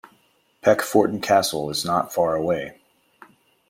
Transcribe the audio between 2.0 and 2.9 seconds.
far away.